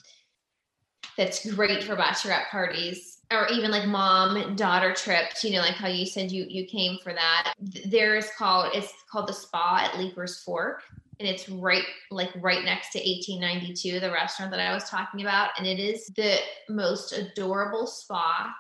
[1.18, 5.88] that's great for bachelorette parties or even like mom daughter trips you know like how
[5.88, 7.54] you said you you came for that.
[7.86, 10.84] There is called it's called the spa at Leiper's Fork
[11.24, 15.50] and it's right like right next to 1892 the restaurant that i was talking about
[15.58, 16.38] and it is the
[16.70, 18.54] most adorable spa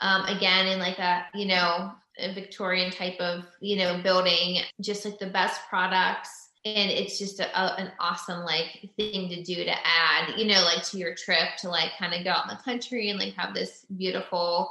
[0.00, 5.04] um again in like a you know a victorian type of you know building just
[5.04, 9.64] like the best products and it's just a, a, an awesome like thing to do
[9.64, 12.56] to add you know like to your trip to like kind of go out in
[12.56, 14.70] the country and like have this beautiful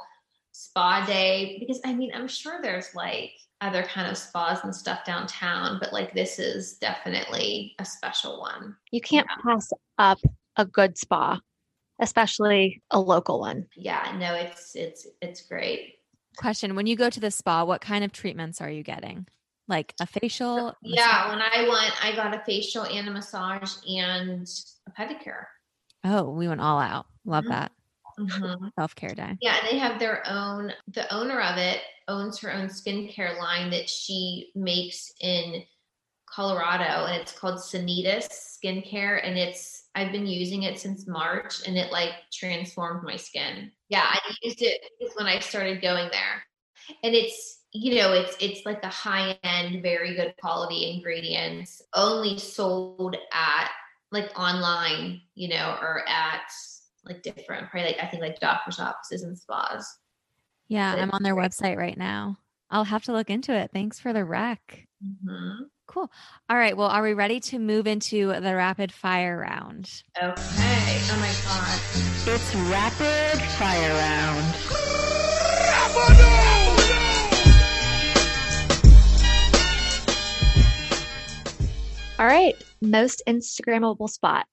[0.52, 5.04] spa day because i mean i'm sure there's like other kind of spas and stuff
[5.04, 10.18] downtown but like this is definitely a special one You can't pass up
[10.56, 11.40] a good spa,
[12.00, 13.66] especially a local one.
[13.76, 15.94] yeah no it's it's it's great
[16.38, 19.26] Question: When you go to the spa, what kind of treatments are you getting?
[19.68, 20.74] Like a facial?
[20.82, 24.48] yeah when i went i got a facial and a massage and
[24.86, 25.44] a pedicure
[26.04, 27.06] Oh, we went all out.
[27.24, 27.48] Love Mhm.
[27.50, 27.72] that
[28.18, 28.70] Mhm.
[28.78, 29.38] self care day.
[29.40, 30.72] Yeah, and they have their own.
[30.88, 35.64] The owner of it owns her own skincare line that she makes in
[36.26, 41.76] Colorado, and it's called Sanitas Skincare, and it's I've been using it since March, and
[41.76, 43.72] it like transformed my skin.
[43.88, 44.80] Yeah, I used it
[45.16, 46.44] when I started going there,
[47.02, 52.38] and it's you know it's it's like a high end, very good quality ingredients, only
[52.38, 53.70] sold at
[54.10, 56.42] like online, you know, or at
[57.04, 59.98] like different, probably like I think like doctor's offices and spas.
[60.68, 61.50] Yeah, But I'm on their great.
[61.50, 62.38] website right now.
[62.70, 63.70] I'll have to look into it.
[63.72, 64.86] Thanks for the rec.
[65.04, 65.66] Mhm.
[65.86, 66.10] Cool.
[66.48, 66.74] All right.
[66.76, 70.02] Well, are we ready to move into the rapid fire round?
[70.16, 70.98] Okay.
[71.10, 71.80] Oh my god.
[72.24, 75.52] It's rapid fire round.
[82.18, 82.54] All right.
[82.80, 84.46] Most Instagrammable spot.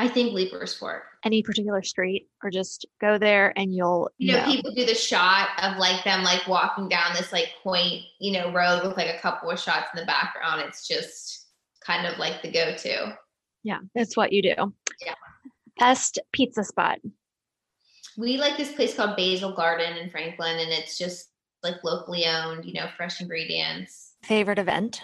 [0.00, 1.02] I think Leipers Fork.
[1.26, 4.46] Any particular street or just go there and you'll You know, know.
[4.46, 8.50] people do the shot of like them like walking down this like quaint, you know,
[8.50, 10.62] road with like a couple of shots in the background.
[10.66, 11.48] It's just
[11.84, 13.18] kind of like the go-to.
[13.62, 14.72] Yeah, that's what you do.
[15.04, 15.14] Yeah.
[15.78, 16.98] Best pizza spot.
[18.16, 21.28] We like this place called Basil Garden in Franklin, and it's just
[21.62, 24.14] like locally owned, you know, fresh ingredients.
[24.22, 25.02] Favorite event?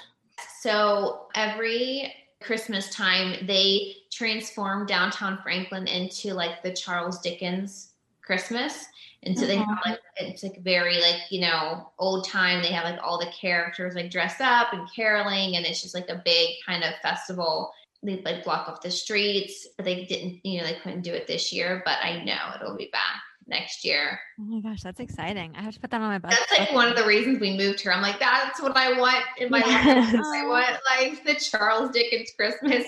[0.62, 8.86] So every Christmas time, they transform downtown Franklin into like the Charles Dickens Christmas.
[9.22, 12.62] And so they have like it's like very like you know old time.
[12.62, 16.08] They have like all the characters like dressed up and caroling, and it's just like
[16.08, 17.72] a big kind of festival.
[18.02, 20.44] They like block off the streets, but they didn't.
[20.44, 23.84] You know they couldn't do it this year, but I know it'll be back next
[23.84, 24.20] year.
[24.38, 25.54] Oh my gosh, that's exciting!
[25.56, 26.38] I have to put that on my bucket.
[26.50, 27.90] That's like one of the reasons we moved here.
[27.92, 30.14] I'm like, that's what I want in my Yes.
[30.14, 30.22] life.
[30.24, 32.84] I want like the Charles Dickens Christmas,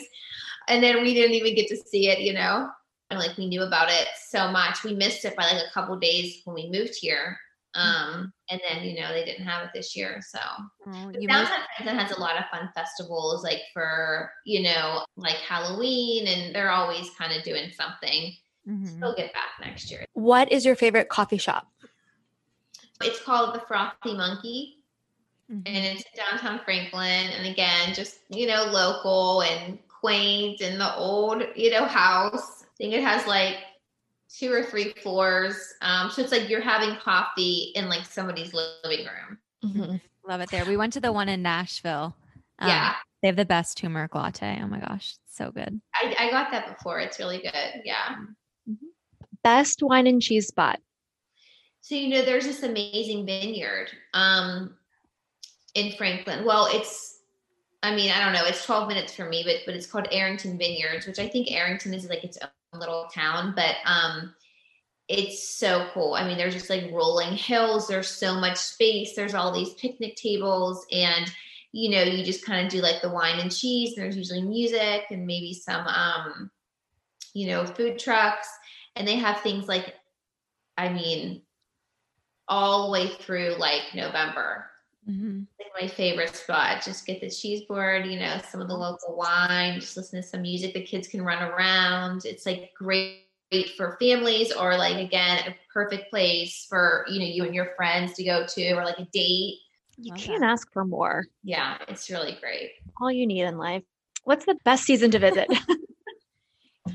[0.69, 2.21] and then we didn't even get to see it.
[2.21, 2.71] You know,
[3.11, 5.99] and like we knew about it so much, we missed it by like a couple
[5.99, 7.39] days when we moved here.
[7.75, 10.39] Um, and then you know they didn't have it this year, so
[10.87, 15.37] Oh, you downtown Franklin has a lot of fun festivals, like for you know, like
[15.37, 18.35] Halloween, and they're always kind of doing something.
[18.67, 19.01] Mhm.
[19.01, 20.05] We'll get back next year.
[20.15, 21.71] What is your favorite coffee shop?
[23.03, 24.75] It's called the Frothy Monkey.
[25.51, 25.63] Mhm.
[25.65, 27.31] and it's downtown Franklin.
[27.31, 32.63] And again, just you know, local and quaint and the old, you know, house.
[32.63, 33.57] I think it has like
[34.37, 35.57] two or three floors.
[35.83, 39.39] Um, so it's like you're having coffee in like somebody's living room.
[39.65, 40.01] Mhm.
[40.27, 40.65] Love it there.
[40.67, 42.15] We went to the one in Nashville.
[42.59, 44.61] Um, yeah, They have the best turmeric latte.
[44.63, 45.81] Oh my gosh, it's so good.
[45.95, 47.01] I, I got that before.
[47.01, 47.83] It's really good.
[47.85, 48.17] Yeah.
[49.43, 50.81] Best wine and cheese spot.
[51.81, 54.75] So you know, there's this amazing vineyard um,
[55.75, 56.45] in Franklin.
[56.45, 57.18] Well, it's,
[57.83, 60.59] I mean, I don't know, it's 12 minutes from me, but but it's called Arrington
[60.59, 64.35] Vineyards, which I think Arrington is like its own little town, but um,
[65.09, 66.15] it's so cool.
[66.15, 67.89] I mean, there's just like rolling hills.
[67.89, 69.15] There's so much space.
[69.15, 71.31] There's all these picnic tables, and
[71.73, 73.97] you know, you just kind of do like the wine and cheese.
[73.97, 76.51] And there's usually music and maybe some, um,
[77.35, 78.49] you know, food trucks,
[78.97, 79.95] and they have things like,
[80.77, 81.43] I mean,
[82.49, 84.67] all the way through like November.
[85.09, 85.47] Mhm.
[85.59, 86.83] Like my favorite spot.
[86.85, 90.27] Just get the cheese board, you know, some of the local wine, just listen to
[90.27, 90.75] some music.
[90.75, 92.25] The kids can run around.
[92.25, 97.27] It's like great great for families or like again a perfect place for you know
[97.27, 99.59] you and your friends to go to or like a date.
[99.97, 100.51] You Love can't that.
[100.51, 101.25] ask for more.
[101.43, 102.71] Yeah, it's really great.
[103.01, 103.83] All you need in life.
[104.25, 105.49] What's the best season to visit?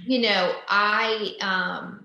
[0.05, 2.02] You know, I um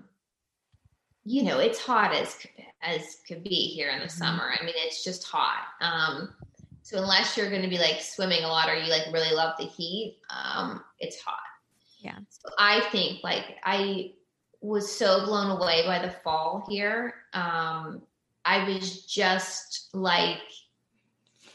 [1.29, 2.35] you know, it's hot as
[2.81, 4.51] as could be here in the summer.
[4.59, 5.67] I mean, it's just hot.
[5.79, 6.33] Um
[6.81, 9.53] so unless you're going to be like swimming a lot or you like really love
[9.59, 11.37] the heat, um it's hot.
[11.99, 12.17] Yeah.
[12.29, 14.13] So I think like I
[14.61, 17.13] was so blown away by the fall here.
[17.33, 18.01] Um
[18.43, 20.41] I was just like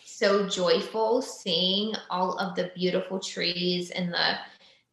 [0.05, 4.37] so joyful seeing all of the beautiful trees and the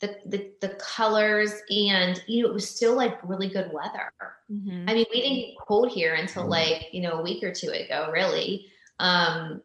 [0.02, 4.12] the, the, the colors and you know it was still like really good weather.
[4.52, 4.90] Mhm.
[4.90, 7.70] i mean we didn't get cold here until like you know a week or two
[7.70, 8.66] ago really.
[9.00, 9.62] Um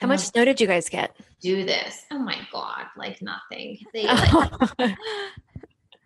[0.00, 1.16] How much snow did you guys get?
[1.40, 2.02] do this.
[2.10, 3.78] Oh my god like nothing.
[3.94, 4.32] They like,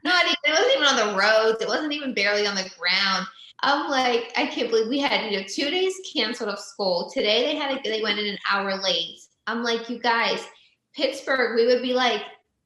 [0.02, 1.62] not even, it wasn't even on the roads.
[1.62, 3.26] It wasn't even barely on the ground.
[3.62, 7.10] I'm like i can't believe we had you know two days canceled of school.
[7.12, 9.18] Today they had a, they went in an hour late.
[9.46, 10.44] I'm like you guys
[10.94, 12.22] pittsburgh we would be like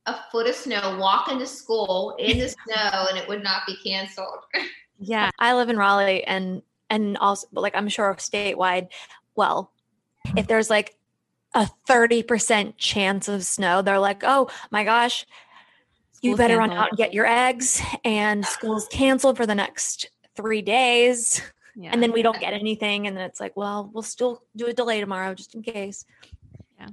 [0.07, 3.77] a foot of snow walking to school in the snow and it would not be
[3.85, 4.45] canceled
[4.99, 5.31] yeah.
[5.39, 8.89] I live in Raleigh and and also but like I'm sure statewide,
[9.35, 9.73] well,
[10.37, 10.97] if there's like
[11.55, 15.27] a 30% chance of snow, they're like, "Oh my gosh,
[16.21, 20.11] you School's better run out and get your eggs and school's canceled for the next
[20.37, 21.41] 3 days."
[21.77, 21.91] Yeah.
[21.93, 24.73] And then we don't get anything and then it's like, "Well, we'll still do a
[24.73, 26.05] delay tomorrow just in case."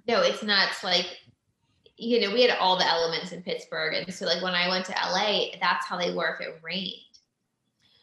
[0.08, 1.06] no it's nuts like
[2.02, 3.94] you know we had all the elements in pittsburgh.
[3.94, 6.96] And so like when i went to la that's how they were if it rained.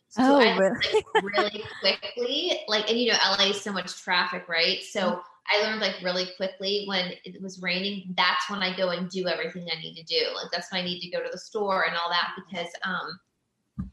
[0.08, 0.76] So Oh, I really?
[1.14, 4.82] like, really quickly like and you know la is so much traffic right?
[4.82, 5.20] So
[5.52, 9.26] i learned like really quickly when it was raining that's when i go and do
[9.26, 10.26] everything i need to do.
[10.36, 13.90] Like that's when i need to go to the store and all that because um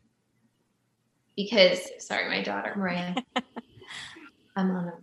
[1.35, 3.15] because sorry my daughter maria
[4.55, 4.93] i'm on a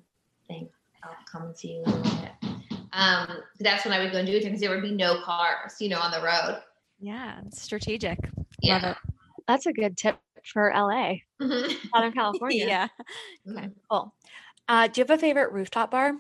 [0.47, 0.69] thing.
[1.03, 2.52] I'll come to you in a little bit
[2.93, 3.29] um
[3.61, 5.89] that's when i would go and do it because there would be no cars you
[5.89, 6.61] know on the road
[7.05, 7.41] yeah.
[7.47, 8.17] It's strategic.
[8.23, 8.97] Love yeah it.
[9.49, 11.77] That's a good tip for LA, Mhm.
[11.93, 12.65] Southern California.
[12.65, 12.89] Yeah.
[13.51, 14.15] Okay, cool.
[14.69, 16.13] Uh, do you have a favorite rooftop bar?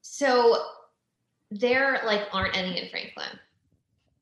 [0.00, 0.60] so
[1.52, 3.38] there like aren't any in franklin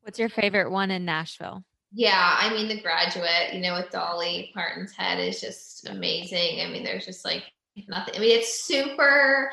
[0.03, 1.64] What's your favorite one in Nashville?
[1.94, 6.61] Yeah, I mean the graduate, you know, with Dolly Parton's head is just amazing.
[6.61, 7.44] I mean, there's just like
[7.88, 8.14] nothing.
[8.16, 9.50] I mean, it's super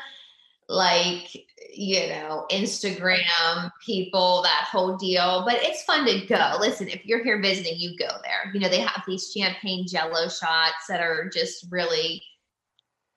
[0.68, 5.42] like you know instagram people that whole deal.
[5.46, 6.56] But it's fun to go.
[6.58, 8.50] Listen if you're here visiting you go there.
[8.52, 12.22] You know they have these champagne jello shots that are just really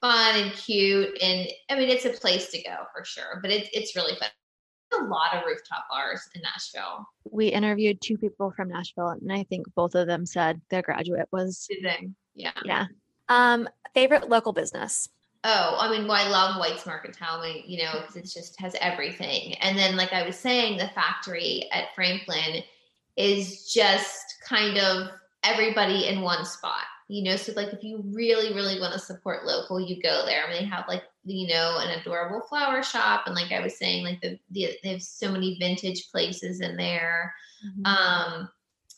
[0.02, 1.18] fun and cute.
[1.22, 4.30] And i mean it's a place to go for sure but it, it's really fun.
[4.94, 7.08] A lot of rooftop bars in nashville.
[7.32, 11.28] We interviewed two people from nashville and i think both of them said their graduate
[11.32, 11.68] was
[12.36, 12.52] yeah.
[12.64, 12.86] Yeah.
[13.30, 15.08] Um favorite local business
[15.46, 19.56] Oh, I mean, well, I love White's Mercantile, you know, because it just has everything.
[19.56, 22.64] And then, like I was saying, the factory at Franklin
[23.18, 25.10] is just kind of
[25.44, 27.36] everybody in one spot, you know.
[27.36, 30.46] So, like, if you really, really want to support local, you go there.
[30.46, 33.78] I mean, they have like, you know, an adorable flower shop, and like I was
[33.78, 37.34] saying, like the, the they have so many vintage places in there.
[37.66, 37.86] Mm-hmm.
[37.86, 38.50] Um,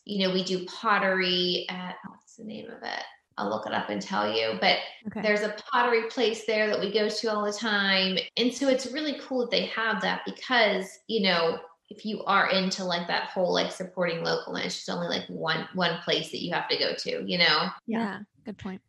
[0.05, 3.03] you know, we do pottery at what's the name of it?
[3.37, 4.57] I'll look it up and tell you.
[4.61, 4.77] But
[5.07, 5.21] okay.
[5.21, 8.17] there's a pottery place there that we go to all the time.
[8.37, 11.59] And so it's really cool that they have that because, you know,
[11.89, 15.27] if you are into like that whole like supporting local and it's just only like
[15.27, 17.69] one one place that you have to go to, you know?
[17.85, 18.81] Yeah, good point.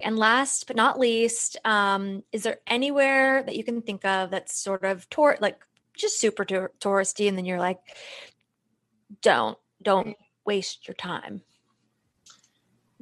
[0.00, 4.56] And last but not least, um, is there anywhere that you can think of that's
[4.56, 5.60] sort of tour like
[5.96, 7.78] just super tour- touristy and then you're like,
[9.22, 11.42] don't, don't waste your time?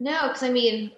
[0.01, 0.93] No, because I mean,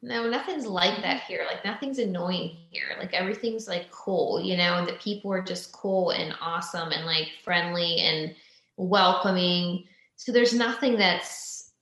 [0.00, 1.44] no, nothing's like that here.
[1.46, 2.96] Like nothing's annoying here.
[2.98, 7.28] Like everything's like cool, you know, the people are just cool and awesome and like
[7.44, 8.34] friendly and
[8.76, 9.84] welcoming.
[10.16, 11.72] So there's nothing that's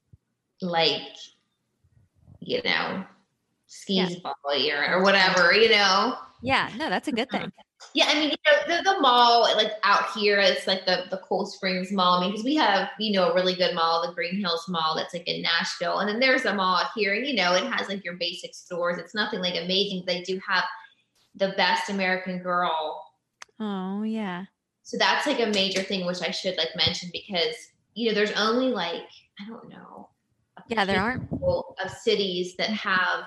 [0.60, 1.02] like,
[2.40, 3.04] you know,
[3.66, 4.90] skis yeah.
[4.90, 6.16] or, or whatever, you know.
[6.42, 7.38] Yeah, no, that's a good uh-huh.
[7.44, 7.52] thing.
[7.94, 11.18] Yeah, I mean, you know, the, the mall like out here, it's like the the
[11.18, 12.18] Cool Springs Mall.
[12.18, 14.94] I mean, because we have you know a really good mall, the Green Hills Mall,
[14.96, 17.64] that's like in Nashville, and then there's a mall out here, and you know, it
[17.64, 18.98] has like your basic stores.
[18.98, 20.04] It's nothing like amazing.
[20.06, 20.64] They do have
[21.34, 23.02] the best American Girl.
[23.60, 24.44] Oh yeah.
[24.82, 27.56] So that's like a major thing, which I should like mention because
[27.94, 29.08] you know, there's only like
[29.40, 30.08] I don't know.
[30.68, 33.24] Yeah, there aren't of cities that have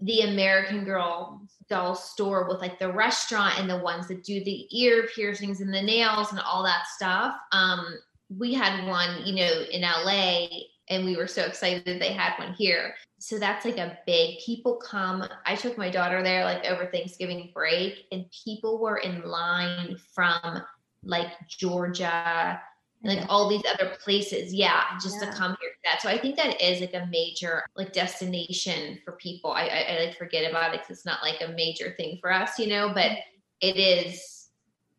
[0.00, 4.66] the American Girl doll store with like the restaurant and the ones that do the
[4.70, 7.34] ear piercings and the nails and all that stuff.
[7.52, 7.98] Um,
[8.38, 10.46] we had one, you know, in LA
[10.88, 12.94] and we were so excited that they had one here.
[13.18, 15.26] So that's like a big people come.
[15.44, 20.62] I took my daughter there like over Thanksgiving break and people were in line from
[21.02, 22.60] like Georgia,
[23.06, 23.26] like yeah.
[23.28, 25.30] all these other places yeah just yeah.
[25.30, 29.12] to come here that so i think that is like a major like destination for
[29.12, 32.18] people i i, I like forget about it because it's not like a major thing
[32.20, 33.12] for us you know but
[33.60, 34.48] it is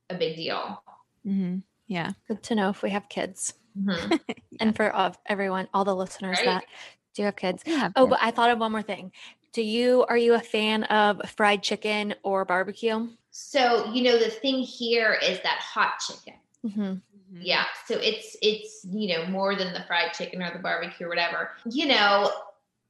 [0.09, 0.83] a big deal
[1.25, 1.57] mm-hmm.
[1.87, 4.11] yeah good to know if we have kids mm-hmm.
[4.11, 4.35] yeah.
[4.59, 6.45] and for uh, everyone all the listeners right?
[6.45, 6.65] that
[7.13, 8.09] do have kids have oh kids.
[8.11, 9.11] but i thought of one more thing
[9.53, 14.29] do you are you a fan of fried chicken or barbecue so you know the
[14.29, 16.33] thing here is that hot chicken
[16.67, 16.93] mm-hmm.
[17.39, 17.65] Yeah.
[17.85, 21.51] So it's it's you know more than the fried chicken or the barbecue or whatever.
[21.65, 22.31] You know,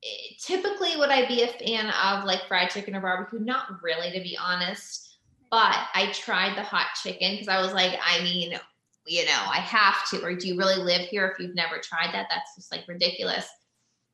[0.04, 3.40] eh, typically would I be a fan of like fried chicken or barbecue?
[3.40, 5.04] Not really, to be honest.
[5.50, 8.60] But I tried the hot chicken because I was like, I mean,
[9.06, 10.22] you know, I have to.
[10.22, 12.28] Or do you really live here if you've never tried that?
[12.30, 13.48] That's just like ridiculous.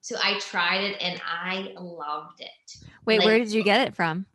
[0.02, 2.86] So I tried it and I loved it.
[3.06, 4.26] Wait, like, where did you get it from?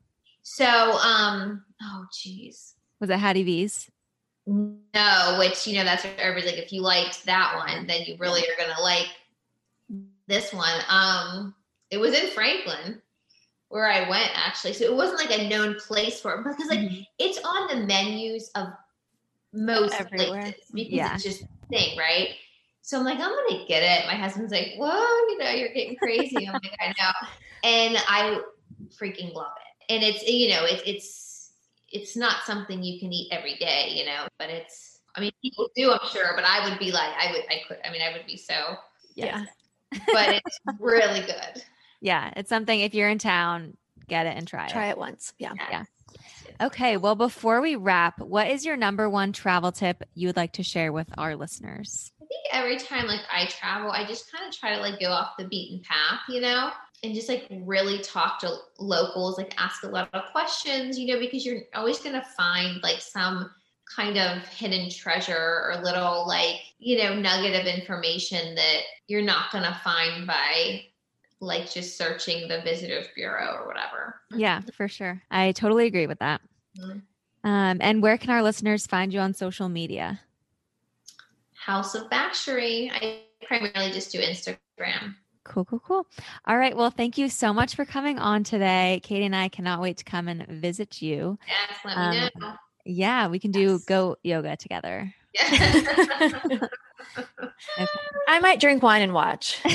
[0.42, 2.74] So, um, oh geez.
[3.00, 3.90] Was it Hattie B's?
[4.48, 6.64] No, which you know that's what everybody's like.
[6.64, 9.08] If you liked that one, then you really are gonna like
[10.26, 10.80] this one.
[10.88, 11.54] Um,
[11.90, 13.02] it was in Franklin
[13.68, 16.78] where I went actually, so it wasn't like a known place for it because like
[16.78, 17.02] mm-hmm.
[17.18, 18.68] it's on the menus of
[19.52, 20.40] most Everywhere.
[20.40, 21.14] places because yeah.
[21.14, 22.30] it's just a thing, right?
[22.80, 24.06] So I'm like, I'm gonna get it.
[24.06, 24.88] My husband's like, Whoa,
[25.28, 26.46] you know, you're getting crazy.
[26.46, 27.28] I'm like, I know,
[27.64, 28.40] and I
[28.98, 29.92] freaking love it.
[29.92, 31.27] And it's you know, it's it's
[31.90, 35.68] it's not something you can eat every day, you know, but it's, I mean, people
[35.74, 38.12] do, I'm sure, but I would be like, I would, I could, I mean, I
[38.12, 38.76] would be so,
[39.14, 39.44] yeah,
[40.12, 41.62] but it's really good.
[42.00, 42.32] Yeah.
[42.36, 43.76] It's something, if you're in town,
[44.06, 44.72] get it and try, try it.
[44.72, 45.32] Try it once.
[45.38, 45.52] Yeah.
[45.70, 45.84] Yeah.
[46.60, 46.96] Okay.
[46.96, 50.62] Well, before we wrap, what is your number one travel tip you would like to
[50.62, 52.12] share with our listeners?
[52.20, 55.10] I think every time like I travel, I just kind of try to like go
[55.10, 56.70] off the beaten path, you know?
[57.02, 61.20] And just like really talk to locals, like ask a lot of questions, you know,
[61.20, 63.50] because you're always going to find like some
[63.94, 69.52] kind of hidden treasure or little like, you know, nugget of information that you're not
[69.52, 70.82] going to find by
[71.40, 74.16] like just searching the visitors bureau or whatever.
[74.30, 75.22] Yeah, for sure.
[75.30, 76.40] I totally agree with that.
[76.78, 76.98] Mm-hmm.
[77.48, 80.20] Um, and where can our listeners find you on social media?
[81.54, 82.90] House of Bashery.
[82.92, 85.14] I primarily just do Instagram.
[85.48, 86.06] Cool, cool, cool.
[86.46, 86.76] All right.
[86.76, 89.00] Well, thank you so much for coming on today.
[89.02, 91.38] Katie and I cannot wait to come and visit you.
[91.48, 92.52] Yes, let me Um, know.
[92.84, 93.84] Yeah, we can do Yes.
[93.86, 95.12] goat yoga together.
[98.28, 99.60] I might drink wine and watch.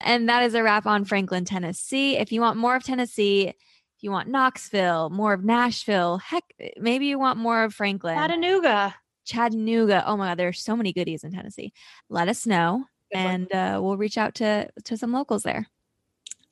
[0.00, 2.16] And that is a wrap on Franklin, Tennessee.
[2.18, 3.54] If you want more of Tennessee, if
[4.02, 6.44] you want Knoxville, more of Nashville, heck,
[6.78, 8.94] maybe you want more of Franklin, Chattanooga.
[9.24, 10.04] Chattanooga.
[10.06, 11.72] Oh my God, there's so many goodies in Tennessee.
[12.10, 15.66] Let us know, Good and uh, we'll reach out to to some locals there.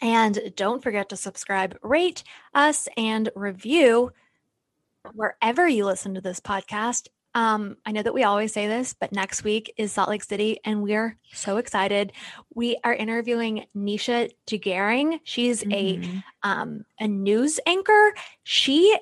[0.00, 4.12] And don't forget to subscribe, rate us, and review
[5.12, 7.08] wherever you listen to this podcast.
[7.36, 10.60] Um, I know that we always say this, but next week is Salt Lake City,
[10.64, 12.12] and we're so excited.
[12.54, 15.18] We are interviewing Nisha DeGaring.
[15.24, 16.22] She's a Mhm.
[16.44, 18.14] um, a news anchor.
[18.44, 18.96] She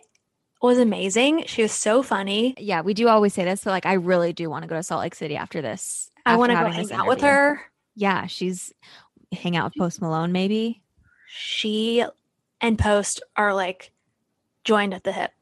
[0.63, 1.45] was amazing.
[1.47, 2.55] She was so funny.
[2.57, 4.83] yeah, we do always say this, but like I really do want to go to
[4.83, 6.11] Salt Lake City after this.
[6.25, 7.61] I want to go hang out with her.
[7.95, 8.73] Yeah, she's
[9.33, 10.83] hang out with Post Malone, maybe.
[11.29, 12.05] She
[12.61, 13.93] and Post are like
[14.64, 15.33] joined at the hip.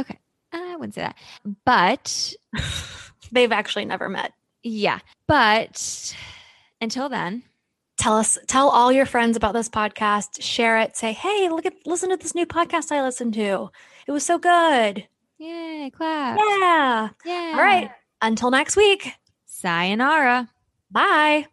[0.00, 0.18] Okay.
[0.52, 1.16] I wouldn't say that,
[1.64, 2.34] but
[3.32, 4.32] They've actually never met.
[4.62, 6.14] yeah, but
[6.80, 7.42] until then,
[7.96, 11.72] tell us tell all your friends about this podcast share it say hey look at
[11.86, 13.70] listen to this new podcast i listened to
[14.06, 15.06] it was so good
[15.38, 17.52] yay, clap, yeah yeah.
[17.56, 17.90] all right
[18.20, 19.12] until next week
[19.60, 20.48] sayonara.
[20.90, 21.46] bye